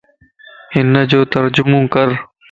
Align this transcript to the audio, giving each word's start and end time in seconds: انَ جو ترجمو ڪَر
انَ 0.77 0.93
جو 1.09 1.19
ترجمو 1.33 1.79
ڪَر 1.93 2.07